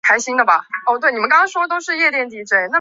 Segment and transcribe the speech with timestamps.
[0.01, 0.01] 雷诺因此守住车队排名第四
[2.11, 2.69] 的位子。